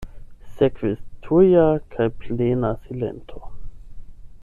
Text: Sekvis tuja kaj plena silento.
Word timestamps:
Sekvis 0.53 1.03
tuja 1.27 1.67
kaj 1.97 2.07
plena 2.25 2.75
silento. 2.87 3.45